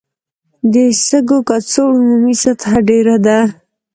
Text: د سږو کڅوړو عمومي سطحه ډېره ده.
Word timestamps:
د 0.73 0.75
سږو 1.05 1.37
کڅوړو 1.47 1.97
عمومي 2.03 2.35
سطحه 2.43 2.77
ډېره 2.89 3.15
ده. 3.25 3.39